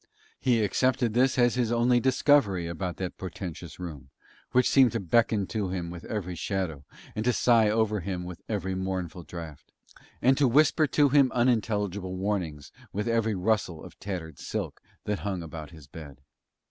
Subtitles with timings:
[0.39, 4.09] He accepted this as his only discovery about that portentous room
[4.51, 6.83] which seemed to beckon to him with every shadow
[7.15, 9.71] and to sigh over him with every mournful draught,
[10.19, 15.43] and to whisper to him unintelligible warnings with every rustle of tattered silk that hung
[15.43, 16.19] about his bed.